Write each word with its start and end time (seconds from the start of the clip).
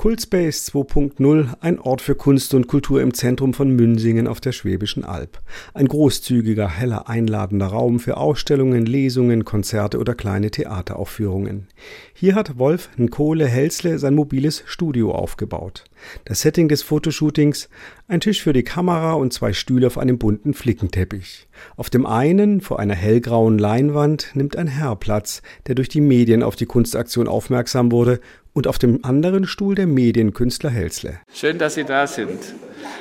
Kultspace 0.00 0.72
2.0, 0.72 1.56
ein 1.60 1.78
Ort 1.78 2.00
für 2.00 2.14
Kunst 2.14 2.54
und 2.54 2.68
Kultur 2.68 3.02
im 3.02 3.12
Zentrum 3.12 3.52
von 3.52 3.68
Münsingen 3.68 4.28
auf 4.28 4.40
der 4.40 4.52
Schwäbischen 4.52 5.04
Alb. 5.04 5.42
Ein 5.74 5.88
großzügiger, 5.88 6.70
heller, 6.70 7.10
einladender 7.10 7.66
Raum 7.66 8.00
für 8.00 8.16
Ausstellungen, 8.16 8.86
Lesungen, 8.86 9.44
Konzerte 9.44 9.98
oder 9.98 10.14
kleine 10.14 10.50
Theateraufführungen. 10.50 11.66
Hier 12.14 12.34
hat 12.34 12.58
Wolf 12.58 12.88
Nkohle 12.96 13.46
Helsle 13.46 13.98
sein 13.98 14.14
mobiles 14.14 14.62
Studio 14.64 15.12
aufgebaut. 15.12 15.84
Das 16.24 16.40
Setting 16.40 16.68
des 16.68 16.82
Fotoshootings, 16.82 17.68
ein 18.08 18.20
Tisch 18.20 18.42
für 18.42 18.54
die 18.54 18.62
Kamera 18.62 19.12
und 19.12 19.34
zwei 19.34 19.52
Stühle 19.52 19.86
auf 19.86 19.98
einem 19.98 20.16
bunten 20.16 20.54
Flickenteppich. 20.54 21.46
Auf 21.76 21.90
dem 21.90 22.06
einen, 22.06 22.62
vor 22.62 22.80
einer 22.80 22.94
hellgrauen 22.94 23.58
Leinwand, 23.58 24.30
nimmt 24.32 24.56
ein 24.56 24.66
Herr 24.66 24.96
Platz, 24.96 25.42
der 25.66 25.74
durch 25.74 25.90
die 25.90 26.00
Medien 26.00 26.42
auf 26.42 26.56
die 26.56 26.64
Kunstaktion 26.64 27.28
aufmerksam 27.28 27.92
wurde 27.92 28.20
und 28.52 28.66
auf 28.66 28.78
dem 28.78 29.04
anderen 29.04 29.46
Stuhl 29.46 29.74
der 29.74 29.86
Medienkünstler 29.86 30.70
Helsle. 30.70 31.20
Schön, 31.32 31.58
dass 31.58 31.74
Sie 31.74 31.84
da 31.84 32.06
sind. 32.06 32.38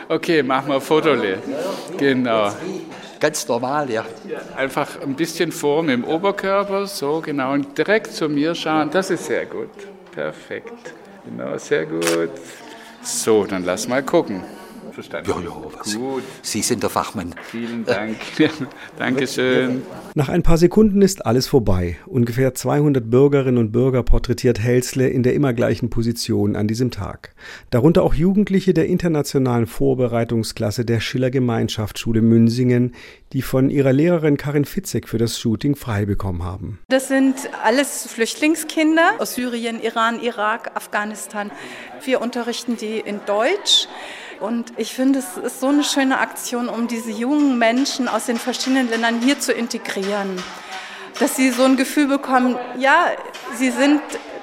Okay, 0.08 0.44
machen 0.44 0.70
wir 0.70 0.76
ein 0.76 0.82
Fotole. 0.82 1.38
Genau. 1.98 2.52
Ganz 3.20 3.48
normal, 3.48 3.90
ja. 3.90 4.06
Einfach 4.56 5.02
ein 5.02 5.16
bisschen 5.16 5.52
vor 5.52 5.84
mit 5.84 5.94
dem 5.94 6.04
Oberkörper, 6.04 6.88
so 6.88 7.22
genau, 7.22 7.54
und 7.54 7.78
direkt 7.78 8.14
zu 8.14 8.30
mir 8.30 8.56
schauen. 8.56 8.90
Das 8.92 9.10
ist 9.10 9.26
sehr 9.26 9.46
gut. 9.46 9.70
Perfekt. 10.12 10.94
Genau, 11.26 11.58
sehr 11.58 11.86
gut. 11.86 12.32
So, 13.02 13.46
dann 13.46 13.66
lass 13.66 13.88
mal 13.88 14.04
gucken. 14.04 14.44
Verstanden. 15.00 15.32
Ja, 15.32 15.40
ja, 15.40 15.56
was? 15.78 15.96
Gut. 15.96 16.24
Sie 16.42 16.62
sind 16.62 16.84
der 16.84 16.90
Fachmann. 16.90 17.34
Vielen 17.44 17.86
Dank. 17.86 18.18
Dankeschön. 18.98 19.82
Nach 20.14 20.28
ein 20.28 20.44
paar 20.44 20.58
Sekunden 20.58 21.02
ist 21.02 21.26
alles 21.26 21.48
vorbei. 21.48 21.98
Ungefähr 22.06 22.54
200 22.54 23.10
Bürgerinnen 23.10 23.58
und 23.58 23.72
Bürger 23.72 24.04
porträtiert 24.04 24.60
Helsle 24.60 25.08
in 25.08 25.24
der 25.24 25.36
immer 25.36 25.54
gleichen 25.54 25.90
Position 25.90 26.58
an 26.58 26.68
diesem 26.68 26.92
Tag. 26.92 27.34
Darunter 27.70 28.04
auch 28.04 28.14
Jugendliche 28.14 28.74
der 28.74 28.88
internationalen 28.88 29.68
Vorbereitungsklasse 29.68 30.84
der 30.84 31.00
Schiller 31.00 31.32
Gemeinschaftsschule 31.32 32.22
Münsingen, 32.22 32.94
die 33.32 33.42
von 33.42 33.70
ihrer 33.70 33.94
Lehrerin 33.94 34.36
Karin 34.36 34.66
Fitzek 34.66 35.08
für 35.08 35.18
das 35.18 35.40
Shooting 35.40 35.76
frei 35.76 36.06
bekommen 36.06 36.44
haben. 36.44 36.80
Das 36.90 37.08
sind 37.08 37.36
alles 37.64 38.08
Flüchtlingskinder 38.08 39.14
aus 39.20 39.36
Syrien, 39.36 39.82
Iran, 39.82 40.20
Irak, 40.22 40.72
Afghanistan. 40.76 41.52
Wir 42.04 42.22
unterrichten 42.22 42.76
die 42.76 43.00
in 43.00 43.22
Deutsch. 43.26 43.88
Und 44.40 44.72
ich 44.78 44.94
finde, 44.94 45.20
es 45.20 45.38
ist 45.38 45.60
so 45.60 45.68
eine 45.68 45.84
schöne 45.84 46.20
Aktion, 46.20 46.70
um 46.70 46.88
diese 46.88 47.12
jungen 47.12 47.58
Menschen 47.58 48.08
aus 48.08 48.26
den 48.26 48.38
verschiedenen 48.38 48.90
Ländern 48.90 49.22
hier 49.22 49.40
zu 49.40 49.52
integrieren. 49.52 50.42
Dass 51.20 51.36
sie 51.36 51.50
so 51.52 51.66
ein 51.66 51.76
Gefühl 51.76 52.08
bekommen, 52.08 52.58
ja, 52.78 53.08
sie 53.58 53.72
sind 53.72 54.02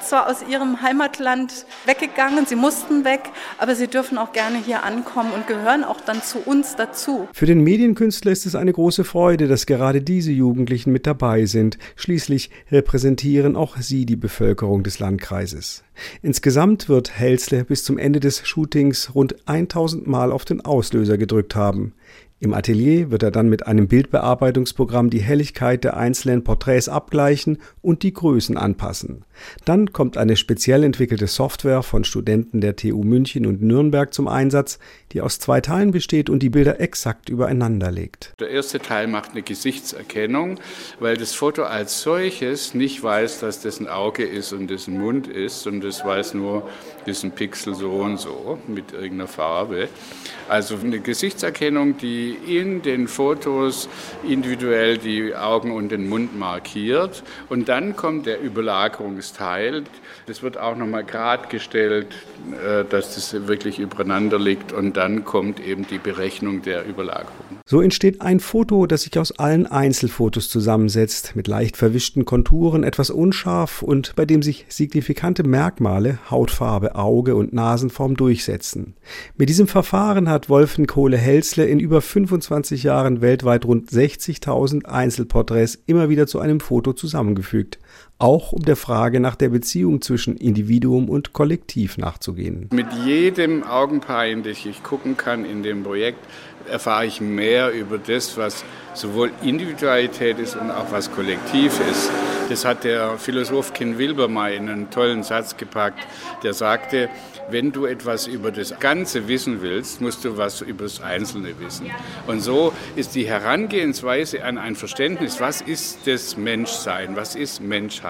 zwar 0.08 0.28
aus 0.28 0.42
ihrem 0.48 0.82
Heimatland 0.82 1.66
weggegangen, 1.84 2.46
sie 2.46 2.56
mussten 2.56 3.04
weg, 3.04 3.20
aber 3.58 3.74
sie 3.74 3.88
dürfen 3.88 4.18
auch 4.18 4.32
gerne 4.32 4.58
hier 4.58 4.84
ankommen 4.84 5.32
und 5.32 5.46
gehören 5.46 5.84
auch 5.84 6.00
dann 6.00 6.22
zu 6.22 6.38
uns 6.38 6.76
dazu. 6.76 7.28
Für 7.32 7.46
den 7.46 7.62
Medienkünstler 7.62 8.32
ist 8.32 8.46
es 8.46 8.54
eine 8.54 8.72
große 8.72 9.04
Freude, 9.04 9.48
dass 9.48 9.66
gerade 9.66 10.02
diese 10.02 10.32
Jugendlichen 10.32 10.92
mit 10.92 11.06
dabei 11.06 11.46
sind. 11.46 11.78
Schließlich 11.96 12.50
repräsentieren 12.70 13.56
auch 13.56 13.76
sie 13.78 14.06
die 14.06 14.16
Bevölkerung 14.16 14.82
des 14.82 14.98
Landkreises. 14.98 15.82
Insgesamt 16.22 16.88
wird 16.88 17.18
Helsle 17.18 17.64
bis 17.64 17.84
zum 17.84 17.98
Ende 17.98 18.20
des 18.20 18.46
Shootings 18.46 19.14
rund 19.14 19.36
1000 19.46 20.06
Mal 20.06 20.32
auf 20.32 20.44
den 20.44 20.60
Auslöser 20.60 21.18
gedrückt 21.18 21.54
haben. 21.54 21.94
Im 22.38 22.52
Atelier 22.52 23.10
wird 23.10 23.22
er 23.22 23.30
dann 23.30 23.48
mit 23.48 23.66
einem 23.66 23.88
Bildbearbeitungsprogramm 23.88 25.08
die 25.08 25.22
Helligkeit 25.22 25.84
der 25.84 25.96
einzelnen 25.96 26.44
Porträts 26.44 26.86
abgleichen 26.86 27.62
und 27.80 28.02
die 28.02 28.12
Größen 28.12 28.58
anpassen. 28.58 29.24
Dann 29.64 29.94
kommt 29.94 30.18
eine 30.18 30.36
speziell 30.36 30.84
entwickelte 30.84 31.28
Software 31.28 31.82
von 31.82 32.04
Studenten 32.04 32.60
der 32.60 32.76
TU 32.76 33.02
München 33.04 33.46
und 33.46 33.62
Nürnberg 33.62 34.12
zum 34.12 34.28
Einsatz, 34.28 34.78
die 35.12 35.22
aus 35.22 35.38
zwei 35.38 35.62
Teilen 35.62 35.92
besteht 35.92 36.28
und 36.28 36.42
die 36.42 36.50
Bilder 36.50 36.78
exakt 36.78 37.30
übereinander 37.30 37.90
legt. 37.90 38.34
Der 38.38 38.50
erste 38.50 38.80
Teil 38.80 39.06
macht 39.06 39.30
eine 39.30 39.40
Gesichtserkennung, 39.40 40.60
weil 41.00 41.16
das 41.16 41.32
Foto 41.32 41.62
als 41.62 42.02
solches 42.02 42.74
nicht 42.74 43.02
weiß, 43.02 43.40
dass 43.40 43.62
das 43.62 43.80
ein 43.80 43.88
Auge 43.88 44.24
ist 44.24 44.52
und 44.52 44.70
das 44.70 44.88
ein 44.88 44.98
Mund 44.98 45.26
ist 45.26 45.66
und 45.66 45.80
das 45.80 46.04
weiß 46.04 46.34
nur, 46.34 46.68
das 47.06 47.18
ist 47.18 47.24
ein 47.24 47.30
Pixel 47.30 47.74
so 47.74 47.92
und 47.92 48.18
so 48.18 48.58
mit 48.66 48.92
irgendeiner 48.92 49.28
Farbe. 49.28 49.88
Also 50.48 50.76
eine 50.76 51.00
Gesichtserkennung, 51.00 51.96
die 51.96 52.25
in 52.32 52.82
den 52.82 53.08
Fotos 53.08 53.88
individuell 54.22 54.98
die 54.98 55.34
Augen 55.34 55.72
und 55.72 55.90
den 55.90 56.08
Mund 56.08 56.38
markiert. 56.38 57.22
Und 57.48 57.68
dann 57.68 57.96
kommt 57.96 58.26
der 58.26 58.40
Überlagerungsteil. 58.40 59.84
Das 60.26 60.42
wird 60.42 60.58
auch 60.58 60.76
nochmal 60.76 61.04
gerade 61.04 61.48
gestellt, 61.48 62.08
äh, 62.52 62.84
dass 62.84 63.14
das 63.14 63.46
wirklich 63.46 63.78
übereinander 63.78 64.38
liegt. 64.38 64.72
Und 64.72 64.96
dann 64.96 65.24
kommt 65.24 65.60
eben 65.60 65.86
die 65.86 65.98
Berechnung 65.98 66.62
der 66.62 66.86
Überlagerung. 66.86 67.55
So 67.68 67.80
entsteht 67.80 68.20
ein 68.20 68.38
Foto, 68.38 68.86
das 68.86 69.02
sich 69.02 69.18
aus 69.18 69.32
allen 69.40 69.66
Einzelfotos 69.66 70.48
zusammensetzt, 70.48 71.34
mit 71.34 71.48
leicht 71.48 71.76
verwischten 71.76 72.24
Konturen, 72.24 72.84
etwas 72.84 73.10
unscharf 73.10 73.82
und 73.82 74.14
bei 74.14 74.24
dem 74.24 74.40
sich 74.40 74.66
signifikante 74.68 75.42
Merkmale, 75.42 76.20
Hautfarbe, 76.30 76.94
Auge 76.94 77.34
und 77.34 77.52
Nasenform 77.52 78.16
durchsetzen. 78.16 78.94
Mit 79.36 79.48
diesem 79.48 79.66
Verfahren 79.66 80.28
hat 80.28 80.48
Wolfen 80.48 80.86
Kohle 80.86 81.16
Helsle 81.16 81.66
in 81.66 81.80
über 81.80 82.02
25 82.02 82.84
Jahren 82.84 83.20
weltweit 83.20 83.64
rund 83.64 83.90
60.000 83.90 84.84
Einzelporträts 84.84 85.76
immer 85.86 86.08
wieder 86.08 86.28
zu 86.28 86.38
einem 86.38 86.60
Foto 86.60 86.92
zusammengefügt 86.92 87.80
auch 88.18 88.52
um 88.52 88.62
der 88.62 88.76
Frage 88.76 89.20
nach 89.20 89.36
der 89.36 89.50
Beziehung 89.50 90.00
zwischen 90.00 90.36
Individuum 90.36 91.08
und 91.08 91.32
Kollektiv 91.32 91.98
nachzugehen. 91.98 92.68
Mit 92.72 92.86
jedem 93.04 93.62
Augenpaar, 93.62 94.26
in 94.26 94.42
das 94.42 94.64
ich 94.64 94.82
gucken 94.82 95.16
kann 95.16 95.44
in 95.44 95.62
dem 95.62 95.82
Projekt, 95.82 96.18
erfahre 96.68 97.06
ich 97.06 97.20
mehr 97.20 97.72
über 97.72 97.98
das, 97.98 98.36
was 98.36 98.64
sowohl 98.94 99.30
Individualität 99.42 100.38
ist 100.38 100.56
und 100.56 100.70
auch 100.70 100.90
was 100.90 101.12
Kollektiv 101.12 101.78
ist. 101.90 102.10
Das 102.48 102.64
hat 102.64 102.84
der 102.84 103.18
Philosoph 103.18 103.72
Ken 103.72 103.98
Wilber 103.98 104.28
mal 104.28 104.52
in 104.52 104.68
einen 104.68 104.90
tollen 104.90 105.22
Satz 105.22 105.56
gepackt, 105.56 106.06
der 106.42 106.54
sagte, 106.54 107.08
wenn 107.50 107.72
du 107.72 107.86
etwas 107.86 108.26
über 108.26 108.50
das 108.50 108.78
Ganze 108.80 109.28
wissen 109.28 109.62
willst, 109.62 110.00
musst 110.00 110.24
du 110.24 110.36
was 110.36 110.62
über 110.62 110.84
das 110.84 111.00
Einzelne 111.00 111.58
wissen. 111.60 111.90
Und 112.26 112.40
so 112.40 112.72
ist 112.96 113.14
die 113.14 113.26
Herangehensweise 113.26 114.42
an 114.44 114.58
ein 114.58 114.74
Verständnis, 114.74 115.40
was 115.40 115.60
ist 115.60 116.06
das 116.06 116.36
Menschsein, 116.36 117.14
was 117.14 117.34
ist 117.36 117.60
Menschheit. 117.60 118.05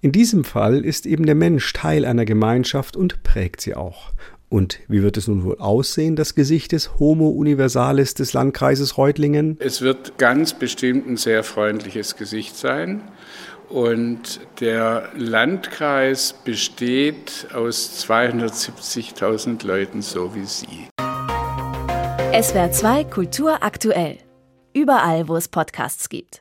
In 0.00 0.12
diesem 0.12 0.44
Fall 0.44 0.84
ist 0.84 1.06
eben 1.06 1.26
der 1.26 1.34
Mensch 1.34 1.72
Teil 1.72 2.04
einer 2.04 2.24
Gemeinschaft 2.24 2.96
und 2.96 3.22
prägt 3.22 3.60
sie 3.60 3.74
auch. 3.74 4.12
Und 4.50 4.80
wie 4.88 5.02
wird 5.02 5.16
es 5.16 5.28
nun 5.28 5.44
wohl 5.44 5.58
aussehen, 5.58 6.16
das 6.16 6.34
Gesicht 6.34 6.72
des 6.72 6.98
Homo 6.98 7.28
Universalis 7.28 8.14
des 8.14 8.32
Landkreises 8.32 8.96
Reutlingen? 8.96 9.58
Es 9.60 9.82
wird 9.82 10.16
ganz 10.16 10.54
bestimmt 10.54 11.06
ein 11.06 11.16
sehr 11.16 11.44
freundliches 11.44 12.16
Gesicht 12.16 12.56
sein. 12.56 13.02
Und 13.68 14.40
der 14.60 15.10
Landkreis 15.14 16.34
besteht 16.44 17.48
aus 17.52 18.06
270.000 18.08 19.66
Leuten, 19.66 20.00
so 20.00 20.34
wie 20.34 20.44
Sie. 20.44 20.88
SWR 22.40 22.70
2 22.70 23.04
Kultur 23.04 23.62
aktuell. 23.62 24.18
Überall, 24.72 25.28
wo 25.28 25.36
es 25.36 25.48
Podcasts 25.48 26.08
gibt. 26.08 26.36